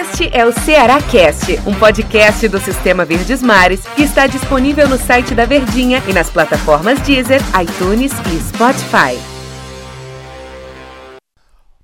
Este 0.00 0.30
é 0.32 0.46
o 0.46 0.52
Ceará 0.52 1.02
Cast, 1.02 1.58
um 1.66 1.76
podcast 1.76 2.46
do 2.46 2.60
Sistema 2.60 3.04
Verdes 3.04 3.42
Mares 3.42 3.84
que 3.96 4.02
está 4.02 4.28
disponível 4.28 4.88
no 4.88 4.96
site 4.96 5.34
da 5.34 5.44
Verdinha 5.44 6.00
e 6.08 6.12
nas 6.12 6.30
plataformas 6.30 7.00
Deezer, 7.00 7.40
iTunes 7.60 8.12
e 8.12 8.40
Spotify. 8.40 9.18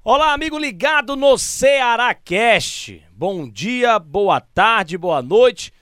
Olá, 0.04 0.32
amigo 0.32 0.56
ligado 0.56 1.16
no 1.16 1.37
Ceará 1.37 2.14
Cast. 2.14 3.03
Bom 3.12 3.50
dia, 3.50 3.98
boa 3.98 4.40
tarde, 4.40 4.96
boa 4.96 5.20
noite, 5.20 5.72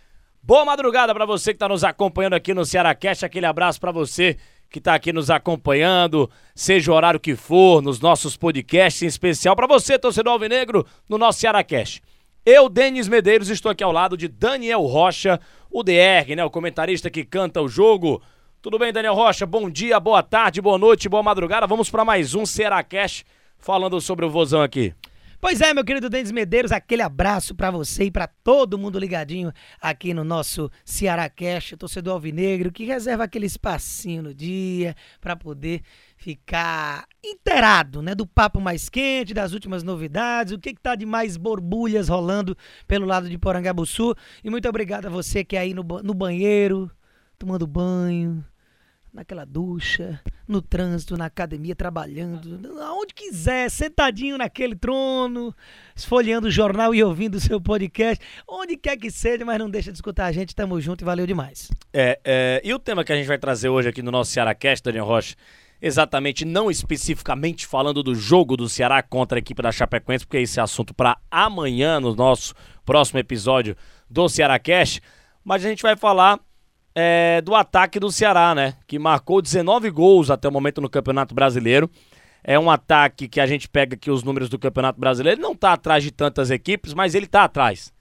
boa 0.42 0.64
madrugada 0.64 1.12
para 1.12 1.26
você 1.26 1.50
que 1.50 1.56
está 1.56 1.68
nos 1.68 1.84
acompanhando 1.84 2.32
aqui 2.32 2.54
no 2.54 2.64
Ceará 2.64 2.94
Cast. 2.94 3.26
Aquele 3.26 3.44
abraço 3.44 3.78
para 3.78 3.92
você 3.92 4.38
que 4.70 4.78
está 4.78 4.94
aqui 4.94 5.12
nos 5.12 5.28
acompanhando, 5.28 6.30
seja 6.54 6.90
o 6.90 6.94
horário 6.94 7.20
que 7.20 7.36
for, 7.36 7.82
nos 7.82 8.00
nossos 8.00 8.38
podcasts, 8.38 9.02
em 9.02 9.06
especial 9.06 9.54
para 9.54 9.66
você, 9.66 9.98
torcedor 9.98 10.32
alvinegro, 10.32 10.86
no 11.06 11.18
nosso 11.18 11.38
Ceará 11.40 11.62
Cast. 11.62 12.02
Eu, 12.45 12.68
Denis 12.68 13.06
Medeiros, 13.06 13.50
estou 13.50 13.70
aqui 13.70 13.84
ao 13.84 13.92
lado 13.92 14.16
de 14.16 14.27
Daniel 14.27 14.80
Rocha, 14.82 15.38
o 15.70 15.84
DR, 15.84 16.34
né, 16.34 16.45
o 16.45 16.51
comentarista 16.51 17.09
que 17.09 17.24
canta 17.24 17.62
o 17.62 17.68
jogo. 17.68 18.20
Tudo 18.60 18.80
bem, 18.80 18.92
Daniel 18.92 19.15
Rocha? 19.15 19.46
Bom 19.46 19.70
dia, 19.70 20.01
boa 20.01 20.24
tarde, 20.24 20.60
boa 20.60 20.77
noite, 20.77 21.09
boa 21.09 21.23
madrugada. 21.23 21.68
Vamos 21.68 21.88
para 21.88 22.05
mais 22.05 22.34
um 22.34 22.45
Ceará 22.45 22.84
falando 23.59 24.01
sobre 24.01 24.24
o 24.27 24.30
Vozão 24.30 24.60
aqui. 24.60 24.92
Pois 25.42 25.60
é, 25.60 25.74
meu 25.74 25.84
querido 25.84 26.09
Denis 26.09 26.30
Medeiros, 26.30 26.70
aquele 26.70 27.02
abraço 27.02 27.52
para 27.52 27.69
você 27.69 28.05
e 28.05 28.10
para 28.12 28.28
todo 28.28 28.78
mundo 28.78 28.96
ligadinho 28.96 29.52
aqui 29.80 30.15
no 30.15 30.23
nosso 30.23 30.70
Ceará 30.84 31.28
Cast, 31.28 31.77
torcedor 31.77 32.15
alvinegro, 32.15 32.70
que 32.70 32.84
reserva 32.84 33.24
aquele 33.24 33.46
espacinho 33.46 34.23
no 34.23 34.32
dia 34.32 34.95
para 35.20 35.34
poder 35.34 35.82
ficar 36.16 37.09
inteirado, 37.24 38.01
né, 38.01 38.15
do 38.15 38.24
papo 38.24 38.60
mais 38.60 38.88
quente, 38.88 39.34
das 39.34 39.52
últimas 39.52 39.82
novidades, 39.82 40.52
o 40.52 40.60
que 40.60 40.74
que 40.74 40.80
tá 40.80 40.95
de 40.95 41.05
mais 41.05 41.37
borbulhas 41.37 42.09
rolando 42.09 42.56
pelo 42.87 43.04
lado 43.04 43.29
de 43.29 43.37
Porangabuçu. 43.37 44.15
E 44.45 44.48
muito 44.48 44.68
obrigado 44.68 45.06
a 45.06 45.10
você 45.10 45.43
que 45.43 45.56
é 45.56 45.59
aí 45.59 45.74
no, 45.74 45.82
no 45.82 46.15
banheiro, 46.15 46.88
tomando 47.37 47.66
banho, 47.66 48.45
naquela 49.13 49.45
ducha, 49.45 50.21
no 50.49 50.63
trânsito, 50.63 51.16
na 51.16 51.27
academia, 51.27 51.77
trabalhando, 51.77 52.80
aonde 52.80 53.13
quiser, 53.13 53.71
sentadinho 53.71 54.38
naquele 54.38 54.74
trono, 54.74 55.54
esfolheando 55.95 56.49
o 56.49 56.51
jornal 56.51 56.95
e 56.95 57.04
ouvindo 57.04 57.35
o 57.35 57.41
seu 57.41 57.60
podcast, 57.60 58.24
onde 58.49 58.77
quer 58.77 58.96
que 58.96 59.10
seja, 59.10 59.45
mas 59.45 59.59
não 59.59 59.69
deixa 59.69 59.93
de 59.93 59.99
escutar 59.99 60.27
a 60.27 60.32
gente, 60.32 60.54
tamo 60.54 60.80
junto 60.80 61.02
e 61.02 61.04
valeu 61.04 61.27
demais. 61.27 61.71
É, 61.93 62.19
é 62.24 62.63
e 62.65 62.73
o 62.73 62.79
tema 62.79 63.04
que 63.04 63.13
a 63.13 63.16
gente 63.16 63.27
vai 63.27 63.38
trazer 63.38 63.69
hoje 63.69 63.88
aqui 63.88 64.03
no 64.03 64.10
nosso 64.10 64.31
Cearacast, 64.31 64.82
Daniel 64.82 65.04
Rocha, 65.04 65.37
exatamente, 65.81 66.44
não 66.47 66.71
especificamente 66.71 67.66
falando 67.66 68.03
do 68.03 68.15
jogo 68.15 68.56
do 68.56 68.69
Ceará 68.69 69.03
contra 69.03 69.37
a 69.37 69.41
equipe 69.41 69.60
da 69.60 69.71
Chapecoense, 69.71 70.25
porque 70.25 70.38
esse 70.38 70.59
é 70.59 70.62
assunto 70.62 70.94
para 70.94 71.19
amanhã 71.31 72.00
no 72.00 72.15
nosso 72.15 72.54
próximo 72.84 73.19
episódio 73.19 73.76
do 74.09 74.26
Cearacast, 74.28 75.03
mas 75.44 75.65
a 75.65 75.69
gente 75.69 75.82
vai 75.82 75.97
falar 75.97 76.41
é, 76.94 77.41
do 77.41 77.54
ataque 77.54 77.98
do 77.98 78.10
Ceará, 78.10 78.54
né? 78.54 78.75
Que 78.87 78.98
marcou 78.98 79.41
19 79.41 79.91
gols 79.91 80.31
até 80.31 80.48
o 80.48 80.53
momento 80.53 80.81
no 80.81 80.88
Campeonato 80.88 81.34
Brasileiro. 81.34 81.91
É 82.44 82.59
um 82.59 82.71
ataque 82.71 83.28
que 83.28 83.41
a 83.41 83.47
gente 83.47 83.69
pega 83.69 83.94
aqui 83.94 84.10
os 84.10 84.22
números 84.22 84.48
do 84.48 84.59
Campeonato 84.59 85.00
Brasileiro. 85.00 85.38
Ele 85.38 85.47
não 85.47 85.54
tá 85.54 85.72
atrás 85.72 86.03
de 86.03 86.10
tantas 86.10 86.50
equipes, 86.50 86.93
mas 86.93 87.15
ele 87.15 87.26
tá 87.26 87.44
atrás. 87.44 87.93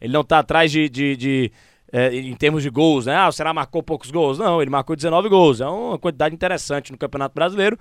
Ele 0.00 0.12
não 0.12 0.22
tá 0.22 0.38
atrás 0.38 0.70
de. 0.70 0.88
de, 0.88 1.16
de 1.16 1.52
é, 1.92 2.14
em 2.14 2.34
termos 2.34 2.62
de 2.62 2.68
gols, 2.68 3.06
né? 3.06 3.16
Ah, 3.16 3.28
o 3.28 3.32
Ceará 3.32 3.54
marcou 3.54 3.82
poucos 3.82 4.10
gols. 4.10 4.38
Não, 4.38 4.60
ele 4.60 4.70
marcou 4.70 4.94
19 4.94 5.28
gols. 5.28 5.60
É 5.60 5.66
uma 5.66 5.98
quantidade 5.98 6.34
interessante 6.34 6.92
no 6.92 6.98
Campeonato 6.98 7.34
Brasileiro. 7.34 7.78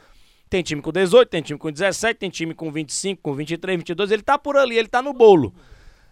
Tem 0.49 0.61
time 0.61 0.81
com 0.81 0.91
18, 0.91 1.27
tem 1.27 1.41
time 1.41 1.59
com 1.59 1.71
17, 1.71 2.19
tem 2.19 2.29
time 2.29 2.53
com 2.53 2.71
25, 2.71 3.21
com 3.21 3.33
23, 3.33 3.77
22. 3.77 4.11
Ele 4.11 4.21
tá 4.21 4.37
por 4.37 4.55
ali, 4.55 4.77
ele 4.77 4.87
tá 4.87 5.01
no 5.01 5.11
bolo. 5.11 5.53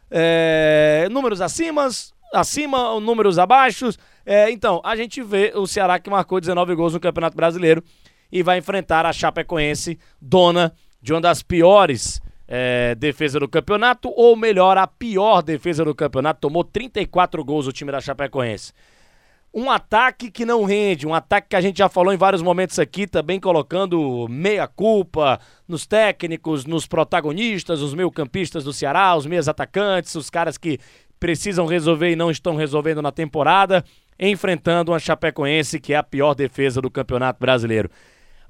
É, 0.09 1.07
números 1.11 1.39
acima, 1.39 1.87
acima, 2.33 2.99
números 2.99 3.37
abaixo. 3.37 3.89
É, 4.25 4.51
então, 4.51 4.81
a 4.83 4.95
gente 4.95 5.21
vê 5.21 5.53
o 5.55 5.67
Ceará 5.67 5.99
que 5.99 6.09
marcou 6.09 6.41
19 6.41 6.75
gols 6.75 6.93
no 6.93 6.99
Campeonato 6.99 7.37
Brasileiro 7.37 7.83
e 8.31 8.41
vai 8.41 8.57
enfrentar 8.57 9.05
a 9.05 9.13
Chapecoense, 9.13 9.99
dona 10.19 10.73
de 11.01 11.13
uma 11.13 11.21
das 11.21 11.43
piores 11.43 12.21
é, 12.47 12.95
defesas 12.95 13.39
do 13.39 13.47
campeonato, 13.47 14.11
ou 14.15 14.35
melhor, 14.35 14.77
a 14.77 14.87
pior 14.87 15.41
defesa 15.41 15.85
do 15.85 15.93
campeonato. 15.93 16.41
Tomou 16.41 16.63
34 16.63 17.43
gols 17.43 17.67
o 17.67 17.71
time 17.71 17.91
da 17.91 18.01
Chapecoense. 18.01 18.73
Um 19.53 19.69
ataque 19.69 20.31
que 20.31 20.45
não 20.45 20.63
rende, 20.63 21.05
um 21.05 21.13
ataque 21.13 21.49
que 21.49 21.55
a 21.55 21.61
gente 21.61 21.77
já 21.77 21.87
falou 21.87 22.11
em 22.11 22.17
vários 22.17 22.41
momentos 22.41 22.79
aqui, 22.79 23.05
também 23.05 23.39
colocando 23.39 24.27
meia 24.27 24.67
culpa 24.67 25.39
nos 25.67 25.85
técnicos, 25.85 26.65
nos 26.65 26.87
protagonistas, 26.87 27.79
os 27.79 27.93
meio-campistas 27.93 28.63
do 28.63 28.73
Ceará, 28.73 29.15
os 29.15 29.27
meias 29.27 29.47
atacantes, 29.47 30.15
os 30.15 30.27
caras 30.31 30.57
que 30.57 30.79
precisam 31.23 31.65
resolver 31.65 32.11
e 32.11 32.17
não 32.17 32.29
estão 32.29 32.57
resolvendo 32.57 33.01
na 33.01 33.09
temporada, 33.09 33.81
enfrentando 34.19 34.91
uma 34.91 34.99
Chapecoense 34.99 35.79
que 35.79 35.93
é 35.93 35.95
a 35.95 36.03
pior 36.03 36.33
defesa 36.33 36.81
do 36.81 36.91
Campeonato 36.91 37.39
Brasileiro. 37.39 37.89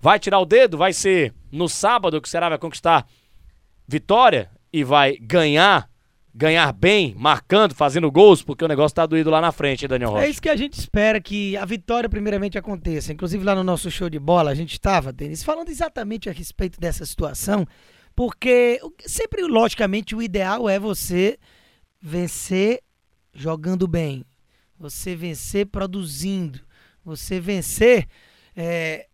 Vai 0.02 0.18
tirar 0.18 0.40
o 0.40 0.46
dedo? 0.46 0.76
Vai 0.76 0.92
ser 0.92 1.36
no 1.52 1.70
sábado 1.70 2.20
que 2.20 2.28
o 2.28 2.32
Ceará 2.32 2.50
vai 2.50 2.58
conquistar 2.58 3.06
vitória 3.88 4.50
e 4.74 4.84
vai 4.84 5.18
ganhar, 5.22 5.88
ganhar 6.34 6.74
bem, 6.74 7.14
marcando, 7.16 7.76
fazendo 7.76 8.12
gols, 8.12 8.42
porque 8.42 8.66
o 8.66 8.68
negócio 8.68 8.96
tá 8.96 9.06
doído 9.06 9.30
lá 9.30 9.40
na 9.40 9.52
frente, 9.52 9.88
Daniel 9.88 10.10
Rocha. 10.10 10.26
É 10.26 10.30
isso 10.32 10.42
que 10.42 10.50
a 10.50 10.56
gente 10.56 10.74
espera 10.74 11.22
que 11.22 11.56
a 11.56 11.66
vitória 11.66 12.10
primeiramente 12.10 12.58
aconteça. 12.58 13.14
Inclusive 13.14 13.46
lá 13.46 13.54
no 13.54 13.64
nosso 13.64 13.92
show 13.92 14.10
de 14.10 14.18
bola, 14.18 14.50
a 14.50 14.56
gente 14.56 14.74
estava, 14.74 15.14
Denis, 15.14 15.44
falando 15.44 15.70
exatamente 15.70 16.28
a 16.28 16.34
respeito 16.34 16.80
dessa 16.80 17.06
situação, 17.06 17.68
porque 18.16 18.80
sempre, 19.06 19.44
logicamente, 19.44 20.16
o 20.16 20.24
ideal 20.24 20.68
é 20.68 20.80
você 20.80 21.38
vencer 22.06 22.82
jogando 23.34 23.88
bem, 23.88 24.26
você 24.78 25.16
vencer 25.16 25.68
produzindo, 25.68 26.60
você 27.04 27.40
vencer 27.40 28.10
é, 28.54 29.08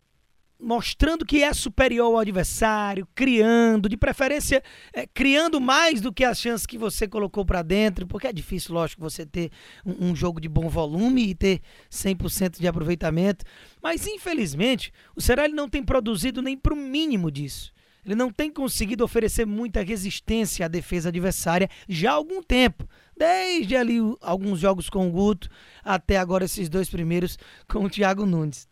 mostrando 0.60 1.24
que 1.24 1.44
é 1.44 1.54
superior 1.54 2.08
ao 2.08 2.18
adversário, 2.18 3.08
criando, 3.14 3.88
de 3.88 3.96
preferência, 3.96 4.64
é, 4.92 5.06
criando 5.06 5.62
mais 5.62 6.02
do 6.02 6.12
que 6.12 6.24
as 6.24 6.40
chances 6.40 6.66
que 6.66 6.80
você 6.80 7.08
colocou 7.08 7.46
para 7.46 7.62
dentro, 7.62 8.08
porque 8.08 8.26
é 8.26 8.34
difícil, 8.34 8.74
lógico, 8.74 9.04
você 9.04 9.24
ter 9.24 9.52
um, 9.86 10.10
um 10.10 10.16
jogo 10.16 10.42
de 10.42 10.50
bom 10.50 10.68
volume 10.68 11.30
e 11.30 11.36
ter 11.36 11.62
100% 11.92 12.60
de 12.60 12.68
aproveitamento, 12.68 13.46
mas 13.84 14.08
infelizmente 14.08 14.92
o 15.16 15.22
Ceará 15.22 15.48
não 15.48 15.70
tem 15.70 15.84
produzido 15.84 16.42
nem 16.42 16.58
para 16.58 16.74
o 16.74 16.78
mínimo 16.78 17.30
disso. 17.30 17.72
Ele 18.06 18.16
não 18.16 18.32
tem 18.32 18.52
conseguido 18.52 19.04
oferecer 19.04 19.46
muita 19.46 19.84
resistência 19.84 20.66
à 20.66 20.70
defesa 20.70 21.10
adversária 21.10 21.70
já 21.88 22.12
há 22.12 22.16
algum 22.16 22.42
tempo. 22.42 22.88
Desde 23.18 23.76
ali 23.76 24.00
alguns 24.22 24.60
jogos 24.60 24.90
com 24.90 25.08
o 25.08 25.12
Guto 25.12 25.50
até 25.84 26.18
agora 26.18 26.46
esses 26.46 26.70
dois 26.70 26.90
primeiros 26.90 27.38
com 27.68 27.84
o 27.84 27.90
Thiago 27.90 28.26
Nunes. 28.26 28.68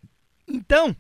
Então, 0.47 0.95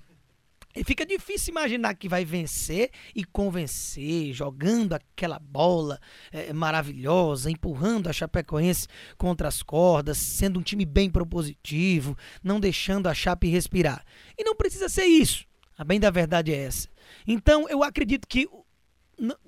fica 0.83 1.05
difícil 1.05 1.51
imaginar 1.51 1.95
que 1.95 2.09
vai 2.09 2.25
vencer 2.25 2.91
e 3.15 3.23
convencer, 3.23 4.33
jogando 4.33 4.93
aquela 4.93 5.39
bola 5.39 5.99
é, 6.31 6.51
maravilhosa, 6.51 7.49
empurrando 7.49 8.09
a 8.09 8.13
Chapecoense 8.13 8.87
contra 9.17 9.47
as 9.47 9.63
cordas, 9.63 10.17
sendo 10.17 10.59
um 10.59 10.63
time 10.63 10.85
bem 10.85 11.09
propositivo, 11.09 12.17
não 12.43 12.59
deixando 12.59 13.07
a 13.07 13.13
Chape 13.13 13.47
respirar. 13.47 14.03
E 14.37 14.43
não 14.43 14.55
precisa 14.55 14.89
ser 14.89 15.05
isso. 15.05 15.46
A 15.77 15.83
bem 15.83 15.99
da 15.99 16.09
verdade 16.09 16.53
é 16.53 16.57
essa. 16.57 16.89
Então, 17.25 17.69
eu 17.69 17.83
acredito 17.83 18.27
que 18.27 18.47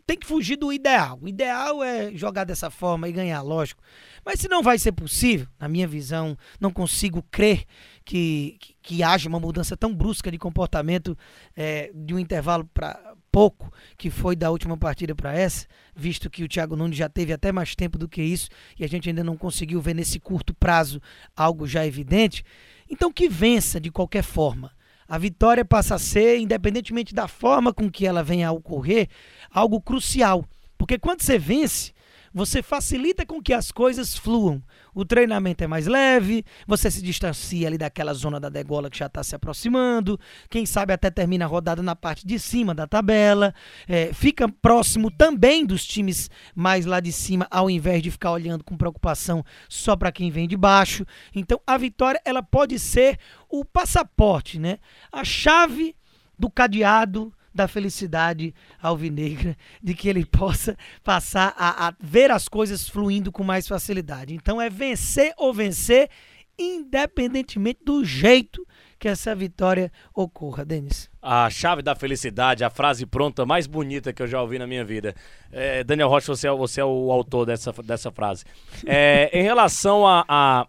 tem 0.06 0.18
que 0.18 0.26
fugir 0.26 0.56
do 0.56 0.74
ideal. 0.74 1.20
O 1.22 1.28
ideal 1.28 1.84
é 1.84 2.12
jogar 2.12 2.44
dessa 2.44 2.72
forma 2.72 3.08
e 3.08 3.12
ganhar, 3.12 3.42
lógico. 3.42 3.84
Mas 4.26 4.40
se 4.40 4.48
não 4.48 4.64
vai 4.64 4.80
ser 4.80 4.92
possível, 4.92 5.48
na 5.60 5.68
minha 5.68 5.88
visão, 5.88 6.36
não 6.60 6.72
consigo 6.72 7.24
crer 7.30 7.66
que, 8.04 8.58
que, 8.60 8.76
que 8.82 9.04
haja 9.04 9.30
uma 9.30 9.40
mudança 9.40 9.78
tão 9.78 9.94
brusca 9.94 10.32
de 10.32 10.40
comportamento 10.40 11.16
é, 11.56 11.92
de 11.94 12.14
um 12.16 12.20
intervalo 12.20 12.68
para 12.74 13.16
pouco, 13.32 13.72
que 13.96 14.10
foi 14.10 14.36
da 14.36 14.50
última 14.50 14.76
partida 14.76 15.14
para 15.14 15.34
essa, 15.34 15.68
visto 15.96 16.32
que 16.32 16.44
o 16.44 16.48
Thiago 16.48 16.76
Nunes 16.76 16.98
já 16.98 17.08
teve 17.08 17.32
até 17.32 17.52
mais 17.52 17.76
tempo 17.76 17.96
do 17.96 18.10
que 18.10 18.24
isso 18.24 18.50
e 18.80 18.84
a 18.84 18.88
gente 18.88 19.08
ainda 19.08 19.24
não 19.24 19.38
conseguiu 19.38 19.80
ver 19.80 19.94
nesse 19.94 20.20
curto 20.20 20.52
prazo 20.56 21.00
algo 21.36 21.68
já 21.68 21.86
evidente. 21.86 22.44
Então 22.90 23.14
que 23.14 23.30
vença 23.30 23.80
de 23.80 23.92
qualquer 23.92 24.24
forma 24.24 24.72
a 25.10 25.18
vitória 25.18 25.66
passa 25.66 25.96
a 25.96 26.00
ser, 26.00 26.38
independentemente 26.38 27.16
da 27.16 27.28
forma 27.28 27.74
com 27.74 27.90
que 27.90 28.06
ela 28.06 28.22
venha 28.22 28.48
a 28.48 28.52
ocorrer, 28.52 29.10
algo 29.50 29.82
crucial. 29.82 30.46
Porque 30.78 31.00
quando 31.00 31.24
você 31.24 31.40
vence, 31.40 31.92
você 32.34 32.62
facilita 32.62 33.26
com 33.26 33.42
que 33.42 33.54
as 33.54 33.72
coisas 33.72 34.16
fluam. 34.16 34.62
O 34.94 35.06
treinamento 35.06 35.64
é 35.64 35.68
mais 35.68 35.88
leve, 35.88 36.44
você 36.68 36.90
se 36.90 37.02
distancia 37.02 37.68
ali 37.68 37.78
daquela 37.78 38.14
zona 38.14 38.40
da 38.40 38.50
degola 38.50 38.90
que 38.90 38.98
já 38.98 39.06
está 39.06 39.24
se 39.24 39.36
aproximando, 39.36 40.20
quem 40.50 40.66
sabe 40.66 40.94
até 40.94 41.10
termina 41.10 41.46
a 41.46 41.48
rodada 41.48 41.82
na 41.82 41.96
parte 41.96 42.26
de 42.26 42.40
cima 42.40 42.74
da 42.74 42.88
tabela, 42.88 43.54
é, 43.88 44.12
fica 44.14 44.48
próximo 44.48 45.12
também 45.12 45.66
dos 45.66 45.86
times 45.86 46.30
mais 46.56 46.86
lá 46.86 47.00
de 47.00 47.12
cima, 47.12 47.48
ao 47.50 47.70
invés 47.70 48.02
de 48.02 48.12
ficar 48.12 48.32
olhando 48.32 48.64
com 48.64 48.78
preocupação 48.78 49.44
só 49.68 49.96
para 49.96 50.12
quem 50.12 50.32
vem 50.32 50.48
de 50.48 50.58
baixo. 50.58 51.06
Então 51.34 51.62
a 51.66 51.78
vitória 51.78 52.22
ela 52.26 52.44
pode 52.44 52.78
ser 52.80 53.18
o 53.50 53.64
passaporte, 53.64 54.60
né? 54.60 54.80
A 55.12 55.24
chave 55.24 55.96
do 56.38 56.50
cadeado 56.50 57.34
da 57.60 57.68
felicidade 57.68 58.54
alvinegra, 58.82 59.56
de 59.84 59.94
que 59.94 60.08
ele 60.08 60.26
possa 60.26 60.78
passar 61.04 61.54
a, 61.58 61.90
a 61.90 61.94
ver 62.00 62.32
as 62.32 62.48
coisas 62.48 62.88
fluindo 62.88 63.34
com 63.34 63.44
mais 63.44 63.68
facilidade. 63.68 64.34
Então 64.34 64.62
é 64.62 64.70
vencer 64.70 65.34
ou 65.38 65.54
vencer, 65.54 66.10
independentemente 66.58 67.82
do 67.84 68.04
jeito 68.06 68.66
que 68.98 69.10
essa 69.10 69.36
vitória 69.36 69.92
ocorra, 70.16 70.64
Denis. 70.64 71.10
A 71.22 71.50
chave 71.50 71.82
da 71.82 71.96
felicidade, 71.96 72.64
a 72.64 72.70
frase 72.70 73.06
pronta 73.06 73.46
mais 73.46 73.68
bonita 73.68 74.14
que 74.14 74.22
eu 74.22 74.28
já 74.28 74.42
ouvi 74.42 74.58
na 74.58 74.66
minha 74.66 74.86
vida. 74.86 75.14
É, 75.52 75.84
Daniel 75.84 76.08
Rocha, 76.08 76.34
você 76.34 76.48
é, 76.48 76.52
você 76.52 76.80
é 76.80 76.86
o 76.86 77.12
autor 77.12 77.46
dessa, 77.46 77.74
dessa 77.84 78.10
frase. 78.10 78.46
É, 78.86 79.38
em 79.38 79.44
relação 79.44 80.08
a, 80.08 80.24
a, 80.28 80.68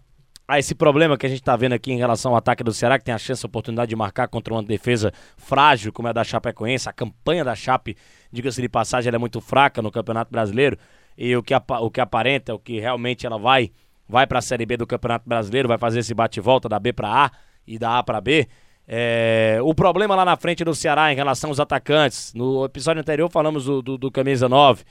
a, 0.50 0.58
esse 0.58 0.74
problema 0.74 1.16
que 1.16 1.26
a 1.26 1.28
gente 1.28 1.40
está 1.40 1.54
vendo 1.56 1.72
aqui 1.72 1.92
em 1.92 1.98
relação 1.98 2.32
ao 2.32 2.38
ataque 2.38 2.64
do 2.64 2.72
Ceará, 2.72 2.98
que 2.98 3.04
tem 3.04 3.14
a 3.14 3.18
chance, 3.18 3.44
a 3.44 3.48
oportunidade 3.48 3.88
de 3.88 3.96
marcar 3.96 4.28
contra 4.28 4.52
uma 4.52 4.62
defesa 4.62 5.12
frágil, 5.36 5.92
como 5.92 6.08
é 6.08 6.10
a 6.10 6.12
da 6.12 6.24
Chapecoense, 6.24 6.88
a 6.88 6.92
campanha 6.92 7.44
da 7.44 7.54
Chape, 7.54 7.96
diga-se 8.32 8.60
de 8.60 8.68
passagem, 8.68 9.08
ela 9.08 9.16
é 9.16 9.18
muito 9.18 9.40
fraca 9.40 9.80
no 9.80 9.90
Campeonato 9.90 10.30
Brasileiro, 10.30 10.76
e 11.16 11.36
o 11.36 11.42
que, 11.42 11.54
o 11.54 11.90
que 11.90 12.00
aparenta, 12.00 12.54
o 12.54 12.58
que 12.58 12.80
realmente 12.80 13.26
ela 13.26 13.38
vai, 13.38 13.70
vai 14.08 14.26
para 14.26 14.40
a 14.40 14.42
Série 14.42 14.66
B 14.66 14.76
do 14.76 14.86
Campeonato 14.86 15.28
Brasileiro, 15.28 15.68
vai 15.68 15.78
fazer 15.78 16.00
esse 16.00 16.14
bate-volta 16.14 16.68
da 16.68 16.78
B 16.78 16.92
para 16.92 17.26
A, 17.26 17.30
e 17.66 17.78
da 17.78 17.98
A 17.98 18.02
para 18.02 18.20
B. 18.20 18.48
É, 18.88 19.58
o 19.62 19.72
problema 19.72 20.16
lá 20.16 20.24
na 20.24 20.36
frente 20.36 20.64
do 20.64 20.74
Ceará 20.74 21.12
em 21.12 21.16
relação 21.16 21.50
aos 21.50 21.60
atacantes. 21.60 22.34
No 22.34 22.64
episódio 22.64 23.00
anterior 23.00 23.30
falamos 23.30 23.66
do, 23.66 23.80
do, 23.80 23.96
do 23.96 24.10
camisa 24.10 24.48
9. 24.48 24.82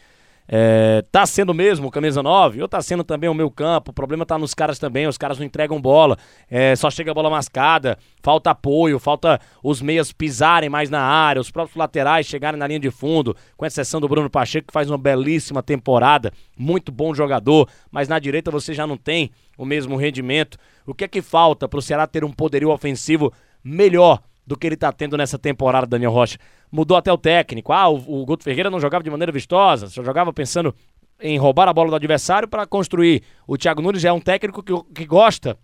É, 0.51 1.03
tá 1.11 1.27
sendo 1.27 1.53
mesmo 1.53 1.87
o 1.87 1.91
camisa 1.91 2.23
9 2.23 2.59
ou 2.63 2.67
tá 2.67 2.81
sendo 2.81 3.03
também 3.03 3.29
o 3.29 3.35
meu 3.35 3.51
campo? 3.51 3.91
O 3.91 3.93
problema 3.93 4.25
tá 4.25 4.35
nos 4.35 4.55
caras 4.55 4.79
também, 4.79 5.05
os 5.05 5.15
caras 5.15 5.37
não 5.37 5.45
entregam 5.45 5.79
bola, 5.79 6.17
é, 6.49 6.75
só 6.75 6.89
chega 6.89 7.11
a 7.11 7.13
bola 7.13 7.29
mascada, 7.29 7.99
falta 8.23 8.49
apoio, 8.49 8.97
falta 8.97 9.39
os 9.63 9.79
meias 9.79 10.11
pisarem 10.11 10.67
mais 10.67 10.89
na 10.89 11.01
área, 11.01 11.39
os 11.39 11.51
próprios 11.51 11.77
laterais 11.77 12.25
chegarem 12.25 12.59
na 12.59 12.65
linha 12.65 12.79
de 12.79 12.89
fundo, 12.89 13.35
com 13.55 13.63
exceção 13.63 14.01
do 14.01 14.09
Bruno 14.09 14.27
Pacheco, 14.27 14.67
que 14.67 14.73
faz 14.73 14.89
uma 14.89 14.97
belíssima 14.97 15.61
temporada, 15.61 16.33
muito 16.57 16.91
bom 16.91 17.13
jogador, 17.13 17.69
mas 17.91 18.07
na 18.07 18.17
direita 18.17 18.49
você 18.49 18.73
já 18.73 18.87
não 18.87 18.97
tem 18.97 19.29
o 19.55 19.65
mesmo 19.65 19.97
rendimento. 19.97 20.57
O 20.83 20.95
que 20.95 21.03
é 21.03 21.07
que 21.07 21.21
falta 21.21 21.67
para 21.67 21.79
Ceará 21.79 22.07
ter 22.07 22.23
um 22.23 22.31
poderio 22.31 22.71
ofensivo 22.71 23.31
melhor 23.63 24.19
do 24.49 24.57
que 24.57 24.65
ele 24.65 24.73
está 24.73 24.91
tendo 24.91 25.15
nessa 25.15 25.37
temporada, 25.37 25.85
Daniel 25.85 26.11
Rocha? 26.11 26.39
Mudou 26.71 26.97
até 26.97 27.13
o 27.13 27.17
técnico. 27.19 27.71
Ah, 27.71 27.87
o, 27.87 28.21
o 28.21 28.25
Guto 28.25 28.43
Ferreira 28.43 28.71
não 28.71 28.79
jogava 28.79 29.03
de 29.03 29.09
maneira 29.11 29.31
vistosa, 29.31 29.87
só 29.87 30.03
jogava 30.03 30.33
pensando 30.33 30.73
em 31.21 31.37
roubar 31.37 31.67
a 31.67 31.73
bola 31.73 31.91
do 31.91 31.95
adversário 31.95 32.47
para 32.47 32.65
construir. 32.65 33.21
O 33.47 33.59
Thiago 33.59 33.79
Nunes 33.79 34.03
é 34.03 34.11
um 34.11 34.19
técnico 34.19 34.63
que, 34.63 34.73
que 34.95 35.05
gosta 35.05 35.55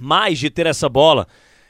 mais 0.00 0.40
de 0.40 0.50
ter 0.50 0.66
essa 0.66 0.88
bola. 0.88 1.28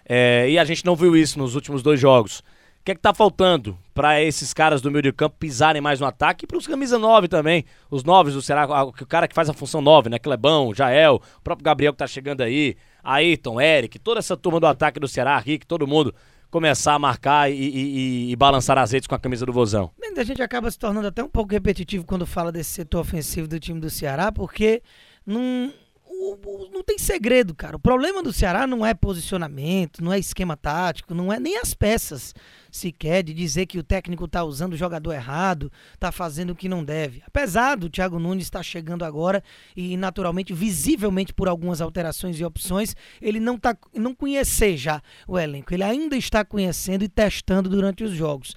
É, 0.09 0.49
e 0.49 0.59
a 0.59 0.65
gente 0.65 0.83
não 0.83 0.97
viu 0.97 1.15
isso 1.15 1.39
nos 1.39 1.55
últimos 1.55 1.83
dois 1.83 2.01
jogos 2.01 2.43
que 2.87 2.93
é 2.93 2.95
que 2.95 3.01
tá 3.01 3.13
faltando 3.13 3.77
para 3.93 4.23
esses 4.23 4.55
caras 4.55 4.81
do 4.81 4.93
meio 4.93 5.03
de 5.03 5.13
campo 5.13 5.35
pisarem 5.37 5.83
mais 5.83 5.99
no 5.99 6.07
ataque 6.07 6.45
e 6.45 6.47
para 6.47 6.57
os 6.57 6.69
camisa 6.69 6.97
9 6.97 7.27
também, 7.27 7.65
os 7.91 8.05
9 8.05 8.31
do 8.31 8.41
Ceará, 8.41 8.85
o 8.85 8.93
cara 8.93 9.27
que 9.27 9.35
faz 9.35 9.51
a 9.51 9.53
função 9.53 9.81
9, 9.81 10.09
né? 10.09 10.21
Clebão, 10.21 10.73
Jael, 10.73 11.21
o 11.39 11.41
próprio 11.43 11.65
Gabriel 11.65 11.93
que 11.93 11.99
tá 11.99 12.07
chegando 12.07 12.43
aí, 12.43 12.77
Ayrton, 13.03 13.61
Eric, 13.61 13.99
toda 13.99 14.21
essa 14.21 14.37
turma 14.37 14.61
do 14.61 14.69
ataque 14.69 15.01
do 15.01 15.09
Ceará, 15.09 15.37
Rick, 15.37 15.67
todo 15.67 15.85
mundo 15.85 16.15
começar 16.51 16.95
a 16.95 16.99
marcar 16.99 17.51
e, 17.51 17.55
e, 17.55 18.33
e, 18.33 18.37
balançar 18.37 18.79
as 18.79 18.93
redes 18.93 19.07
com 19.07 19.15
a 19.15 19.19
camisa 19.19 19.45
do 19.45 19.53
Vozão. 19.53 19.91
A 20.17 20.25
gente 20.25 20.41
acaba 20.41 20.71
se 20.71 20.79
tornando 20.79 21.09
até 21.09 21.23
um 21.23 21.29
pouco 21.29 21.53
repetitivo 21.53 22.05
quando 22.05 22.27
fala 22.27 22.51
desse 22.51 22.71
setor 22.71 23.01
ofensivo 23.01 23.47
do 23.47 23.61
time 23.61 23.79
do 23.79 23.91
Ceará, 23.91 24.33
porque 24.33 24.83
não 25.27 25.73
não 26.73 26.83
tem 26.83 26.99
segredo, 26.99 27.55
cara. 27.55 27.77
O 27.77 27.81
problema 27.81 28.23
do 28.23 28.33
Ceará 28.33 28.67
não 28.67 28.85
é 28.85 28.95
posicionamento, 28.95 30.03
não 30.03 30.13
é 30.13 30.19
esquema 30.19 30.57
tático, 30.57 31.15
não 31.15 31.33
é 31.33 31.39
nem 31.39 31.59
as 31.59 31.75
peças 31.75 32.35
sequer 32.71 33.23
de 33.23 33.33
dizer 33.33 33.67
que 33.67 33.79
o 33.79 33.83
técnico 33.83 34.25
está 34.25 34.45
usando 34.45 34.75
o 34.75 34.77
jogador 34.77 35.13
errado, 35.13 35.73
está 35.95 36.13
fazendo 36.13 36.51
o 36.51 36.55
que 36.55 36.69
não 36.69 36.85
deve. 36.85 37.23
Apesar 37.27 37.77
do 37.77 37.89
Thiago 37.89 38.19
Nunes 38.19 38.45
estar 38.45 38.59
tá 38.59 38.63
chegando 38.63 39.05
agora 39.05 39.43
e 39.77 39.97
naturalmente, 39.97 40.53
visivelmente 40.53 41.33
por 41.33 41.49
algumas 41.49 41.81
alterações 41.81 42.39
e 42.39 42.45
opções, 42.45 42.95
ele 43.21 43.41
não 43.41 43.59
tá 43.59 43.77
não 43.95 44.15
conhecer 44.15 44.77
já 44.77 45.03
o 45.27 45.39
elenco. 45.39 45.73
Ele 45.73 45.85
ainda 45.85 46.17
está 46.17 46.45
conhecendo 46.45 47.05
e 47.05 47.09
testando 47.09 47.69
durante 47.69 48.05
os 48.05 48.13
jogos. 48.13 48.55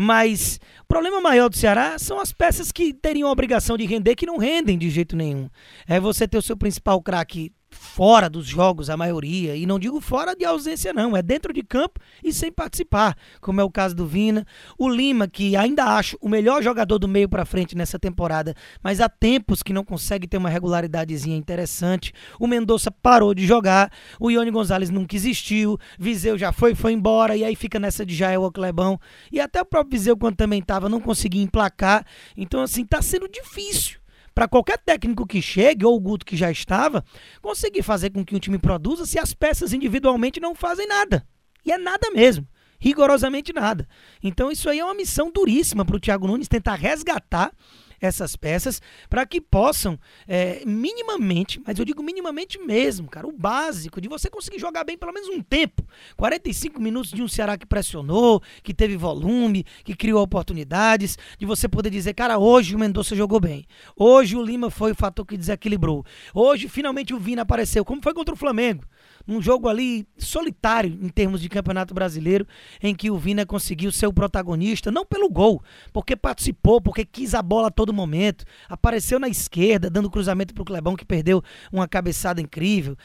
Mas 0.00 0.60
o 0.82 0.86
problema 0.86 1.20
maior 1.20 1.48
do 1.48 1.56
Ceará 1.56 1.98
são 1.98 2.20
as 2.20 2.32
peças 2.32 2.70
que 2.70 2.94
teriam 2.94 3.28
a 3.28 3.32
obrigação 3.32 3.76
de 3.76 3.84
render 3.84 4.14
que 4.14 4.26
não 4.26 4.38
rendem 4.38 4.78
de 4.78 4.88
jeito 4.88 5.16
nenhum. 5.16 5.50
É 5.88 5.98
você 5.98 6.28
ter 6.28 6.38
o 6.38 6.42
seu 6.42 6.56
principal 6.56 7.02
craque 7.02 7.52
fora 7.78 8.28
dos 8.28 8.46
jogos, 8.46 8.90
a 8.90 8.96
maioria, 8.96 9.54
e 9.56 9.64
não 9.64 9.78
digo 9.78 10.00
fora 10.00 10.34
de 10.34 10.44
ausência, 10.44 10.92
não, 10.92 11.16
é 11.16 11.22
dentro 11.22 11.52
de 11.52 11.62
campo 11.62 12.00
e 12.22 12.32
sem 12.32 12.50
participar, 12.50 13.16
como 13.40 13.60
é 13.60 13.64
o 13.64 13.70
caso 13.70 13.94
do 13.94 14.06
Vina. 14.06 14.44
O 14.76 14.88
Lima, 14.88 15.28
que 15.28 15.56
ainda 15.56 15.84
acho 15.84 16.18
o 16.20 16.28
melhor 16.28 16.62
jogador 16.62 16.98
do 16.98 17.06
meio 17.06 17.28
para 17.28 17.44
frente 17.44 17.76
nessa 17.76 17.98
temporada, 17.98 18.54
mas 18.82 19.00
há 19.00 19.08
tempos 19.08 19.62
que 19.62 19.72
não 19.72 19.84
consegue 19.84 20.26
ter 20.26 20.36
uma 20.36 20.48
regularidadezinha 20.48 21.36
interessante. 21.36 22.12
O 22.38 22.46
Mendonça 22.46 22.90
parou 22.90 23.32
de 23.32 23.46
jogar, 23.46 23.92
o 24.18 24.30
Ione 24.30 24.50
Gonzalez 24.50 24.90
nunca 24.90 25.14
existiu, 25.14 25.78
Viseu 25.98 26.36
já 26.36 26.52
foi, 26.52 26.74
foi 26.74 26.92
embora, 26.92 27.36
e 27.36 27.44
aí 27.44 27.54
fica 27.54 27.78
nessa 27.78 28.04
de 28.04 28.14
Jael 28.14 28.42
ou 28.42 28.50
Clebão. 28.50 28.98
E 29.30 29.40
até 29.40 29.62
o 29.62 29.64
próprio 29.64 29.98
Viseu, 29.98 30.16
quando 30.16 30.36
também 30.36 30.58
estava, 30.58 30.88
não 30.88 31.00
conseguia 31.00 31.42
emplacar. 31.42 32.04
Então, 32.36 32.62
assim, 32.62 32.84
tá 32.84 33.00
sendo 33.00 33.28
difícil 33.28 33.98
para 34.38 34.46
qualquer 34.46 34.78
técnico 34.78 35.26
que 35.26 35.42
chegue, 35.42 35.84
ou 35.84 35.96
o 35.96 36.00
Guto 36.00 36.24
que 36.24 36.36
já 36.36 36.48
estava, 36.48 37.04
conseguir 37.42 37.82
fazer 37.82 38.10
com 38.10 38.24
que 38.24 38.36
o 38.36 38.38
time 38.38 38.56
produza 38.56 39.04
se 39.04 39.18
as 39.18 39.34
peças 39.34 39.72
individualmente 39.72 40.38
não 40.38 40.54
fazem 40.54 40.86
nada. 40.86 41.26
E 41.66 41.72
é 41.72 41.76
nada 41.76 42.08
mesmo. 42.12 42.46
Rigorosamente 42.78 43.52
nada. 43.52 43.88
Então 44.22 44.48
isso 44.48 44.70
aí 44.70 44.78
é 44.78 44.84
uma 44.84 44.94
missão 44.94 45.32
duríssima 45.32 45.84
para 45.84 45.96
o 45.96 45.98
Thiago 45.98 46.28
Nunes 46.28 46.46
tentar 46.46 46.76
resgatar 46.76 47.50
essas 48.00 48.36
peças 48.36 48.80
para 49.08 49.26
que 49.26 49.40
possam 49.40 49.98
é, 50.26 50.62
minimamente, 50.64 51.60
mas 51.66 51.78
eu 51.78 51.84
digo 51.84 52.02
minimamente 52.02 52.58
mesmo, 52.58 53.08
cara, 53.08 53.26
o 53.26 53.32
básico 53.32 54.00
de 54.00 54.08
você 54.08 54.30
conseguir 54.30 54.58
jogar 54.58 54.84
bem 54.84 54.96
pelo 54.96 55.12
menos 55.12 55.28
um 55.28 55.40
tempo. 55.40 55.82
45 56.16 56.80
minutos 56.80 57.10
de 57.10 57.22
um 57.22 57.28
Ceará 57.28 57.56
que 57.56 57.66
pressionou, 57.66 58.42
que 58.62 58.74
teve 58.74 58.96
volume, 58.96 59.64
que 59.84 59.94
criou 59.94 60.22
oportunidades, 60.22 61.18
de 61.38 61.46
você 61.46 61.68
poder 61.68 61.90
dizer, 61.90 62.14
cara, 62.14 62.38
hoje 62.38 62.74
o 62.74 62.78
Mendonça 62.78 63.16
jogou 63.16 63.40
bem. 63.40 63.64
Hoje 63.96 64.36
o 64.36 64.42
Lima 64.42 64.70
foi 64.70 64.92
o 64.92 64.94
fator 64.94 65.24
que 65.24 65.36
desequilibrou. 65.36 66.04
Hoje 66.34 66.68
finalmente 66.68 67.14
o 67.14 67.18
Vina 67.18 67.42
apareceu, 67.42 67.84
como 67.84 68.02
foi 68.02 68.14
contra 68.14 68.34
o 68.34 68.38
Flamengo 68.38 68.84
um 69.28 69.42
jogo 69.42 69.68
ali 69.68 70.08
solitário 70.16 70.98
em 71.02 71.08
termos 71.08 71.42
de 71.42 71.48
Campeonato 71.48 71.92
Brasileiro, 71.92 72.46
em 72.82 72.94
que 72.94 73.10
o 73.10 73.18
Vina 73.18 73.44
conseguiu 73.44 73.92
ser 73.92 74.06
o 74.06 74.12
protagonista, 74.12 74.90
não 74.90 75.04
pelo 75.04 75.28
gol, 75.28 75.62
porque 75.92 76.16
participou, 76.16 76.80
porque 76.80 77.04
quis 77.04 77.34
a 77.34 77.42
bola 77.42 77.68
a 77.68 77.70
todo 77.70 77.92
momento, 77.92 78.44
apareceu 78.68 79.18
na 79.18 79.28
esquerda, 79.28 79.90
dando 79.90 80.10
cruzamento 80.10 80.54
para 80.54 80.62
o 80.62 80.64
Clebão, 80.64 80.96
que 80.96 81.04
perdeu 81.04 81.42
uma 81.70 81.86
cabeçada 81.86 82.40
incrível, 82.40 82.96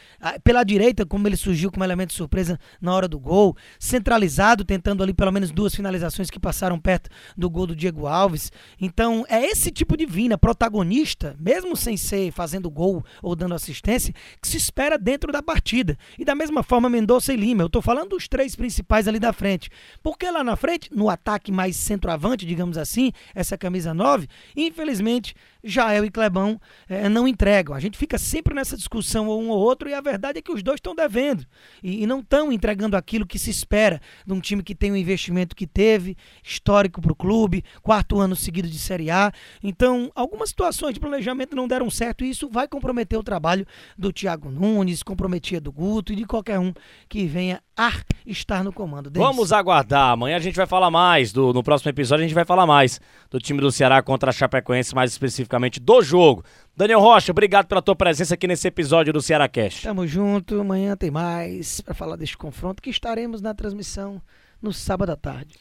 pela 0.44 0.64
direita, 0.64 1.06
como 1.06 1.28
ele 1.28 1.36
surgiu 1.36 1.72
como 1.72 1.84
elemento 1.84 2.10
de 2.10 2.16
surpresa 2.16 2.58
na 2.82 2.94
hora 2.94 3.08
do 3.08 3.20
gol, 3.20 3.56
centralizado, 3.78 4.64
tentando 4.64 5.04
ali 5.04 5.14
pelo 5.14 5.32
menos 5.32 5.52
duas 5.52 5.76
finalizações 5.76 6.30
que 6.30 6.40
passaram 6.40 6.80
perto 6.80 7.10
do 7.36 7.50
gol 7.50 7.68
do 7.68 7.76
Diego 7.76 8.08
Alves. 8.08 8.52
Então, 8.80 9.26
é 9.28 9.44
esse 9.46 9.72
tipo 9.72 9.98
de 9.98 10.06
Vina, 10.06 10.38
protagonista, 10.38 11.36
mesmo 11.40 11.76
sem 11.76 11.98
ser 11.98 12.32
fazendo 12.32 12.70
gol 12.70 13.04
ou 13.22 13.36
dando 13.36 13.56
assistência, 13.56 14.14
que 14.42 14.48
se 14.48 14.58
espera 14.58 14.98
dentro 14.98 15.32
da 15.32 15.42
partida. 15.42 15.98
E 16.18 16.26
da 16.26 16.36
mesma 16.36 16.64
forma, 16.64 16.90
Mendonça 16.90 17.34
e 17.34 17.36
Lima. 17.36 17.64
Eu 17.64 17.68
estou 17.68 17.82
falando 17.82 18.10
dos 18.10 18.28
três 18.28 18.56
principais 18.56 19.08
ali 19.08 19.20
da 19.20 19.34
frente. 19.34 19.70
Porque 20.02 20.30
lá 20.30 20.44
na 20.44 20.56
frente, 20.56 20.90
no 20.94 21.10
ataque 21.10 21.52
mais 21.52 21.76
centroavante, 21.76 22.46
digamos 22.46 22.78
assim, 22.78 23.12
essa 23.34 23.58
camisa 23.58 23.94
9, 23.94 24.28
infelizmente, 24.56 25.36
Jael 25.64 26.04
e 26.04 26.12
Clebão 26.12 26.60
é, 26.90 27.08
não 27.08 27.28
entregam. 27.28 27.74
A 27.74 27.80
gente 27.80 27.98
fica 27.98 28.18
sempre 28.18 28.54
nessa 28.54 28.76
discussão 28.76 29.30
um 29.30 29.50
ou 29.50 29.60
outro 29.60 29.90
e 29.90 29.94
a 29.94 30.02
verdade 30.02 30.40
é 30.40 30.42
que 30.42 30.52
os 30.52 30.62
dois 30.62 30.78
estão 30.78 30.94
devendo 30.94 31.46
e, 31.82 32.04
e 32.04 32.08
não 32.08 32.20
estão 32.20 32.52
entregando 32.52 32.98
aquilo 32.98 33.26
que 33.26 33.40
se 33.40 33.50
espera 33.50 34.02
de 34.26 34.34
um 34.34 34.40
time 34.40 34.62
que 34.62 34.76
tem 34.76 34.92
o 34.92 34.98
investimento 34.98 35.56
que 35.56 35.66
teve, 35.66 36.18
histórico 36.44 37.02
para 37.02 37.12
o 37.12 37.16
clube, 37.16 37.64
quarto 37.82 38.20
ano 38.20 38.36
seguido 38.36 38.68
de 38.68 38.78
Série 38.78 39.10
A. 39.10 39.32
Então, 39.64 40.12
algumas 40.14 40.50
situações 40.50 40.94
de 40.94 41.00
planejamento 41.00 41.56
não 41.56 41.68
deram 41.68 41.90
certo 41.90 42.26
e 42.26 42.30
isso 42.30 42.50
vai 42.50 42.68
comprometer 42.68 43.18
o 43.18 43.24
trabalho 43.24 43.66
do 43.98 44.12
Thiago 44.12 44.50
Nunes, 44.50 45.02
comprometia 45.02 45.62
do 45.62 45.72
Guto 45.72 46.12
e 46.12 46.16
de 46.16 46.26
qualquer 46.26 46.60
um 46.60 46.74
que 47.08 47.26
venha 47.26 47.62
a 47.78 47.92
estar 48.26 48.64
no 48.64 48.72
comando. 48.72 49.10
Denis. 49.10 49.28
Vamos 49.28 49.52
aguardar. 49.52 50.12
Amanhã 50.12 50.36
a 50.36 50.40
gente 50.40 50.56
vai 50.56 50.66
falar 50.66 50.90
mais, 50.90 51.32
do, 51.32 51.54
no 51.54 51.64
próximo 51.64 51.90
episódio 51.90 52.24
a 52.24 52.28
gente 52.28 52.36
vai 52.36 52.46
falar 52.46 52.66
mais 52.66 53.00
do 53.30 53.40
time 53.40 53.60
do 53.60 53.72
Ceará 53.72 54.02
contra 54.02 54.30
a 54.30 54.34
Chapecoense, 54.34 54.96
mais 54.96 55.12
especificamente 55.12 55.44
especificamente 55.44 55.80
do 55.80 56.02
jogo. 56.02 56.44
Daniel 56.76 57.00
Rocha, 57.00 57.32
obrigado 57.32 57.68
pela 57.68 57.82
tua 57.82 57.96
presença 57.96 58.34
aqui 58.34 58.48
nesse 58.48 58.68
episódio 58.68 59.14
do 59.14 59.22
Ceará 59.22 59.48
Cast. 59.48 59.84
Tamo 59.84 60.08
junto, 60.08 60.60
amanhã 60.60 60.96
tem 60.96 61.12
mais 61.12 61.82
para 61.82 61.94
falar 61.94 62.16
deste 62.16 62.38
confronto 62.38 62.82
que 62.82 62.90
estaremos 62.90 63.42
na 63.42 63.54
transmissão 63.54 64.22
no 64.62 64.74
sábado 64.74 65.12
à 65.12 65.16
tarde. 65.16 65.56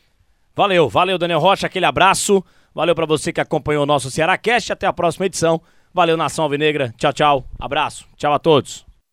Valeu, 0.54 0.88
valeu 0.88 1.18
Daniel 1.18 1.40
Rocha, 1.40 1.66
aquele 1.66 1.86
abraço. 1.86 2.44
Valeu 2.74 2.94
para 2.94 3.06
você 3.06 3.32
que 3.32 3.40
acompanhou 3.40 3.82
o 3.82 3.86
nosso 3.86 4.10
Ceará 4.10 4.36
Cast, 4.38 4.72
até 4.72 4.86
a 4.86 4.92
próxima 4.92 5.26
edição. 5.26 5.60
Valeu 5.92 6.16
Nação 6.16 6.44
Alvinegra. 6.44 6.94
Tchau, 6.96 7.12
tchau. 7.12 7.44
Abraço. 7.58 8.06
Tchau 8.16 8.32
a 8.32 8.38
todos. 8.38 8.91